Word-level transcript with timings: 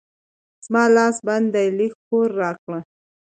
زما 0.65 0.83
لاس 0.95 1.15
بند 1.27 1.47
دی؛ 1.53 1.67
لږ 1.77 1.93
پور 2.07 2.27
راکړه. 2.41 2.79